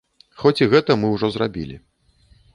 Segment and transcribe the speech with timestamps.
[0.43, 1.81] Хоць і гэта мы ўжо зрабілі.